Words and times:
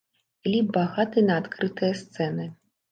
Кліп 0.47 0.67
багаты 0.79 1.25
на 1.29 1.39
адкрытыя 1.43 1.93
сцэны. 2.03 2.53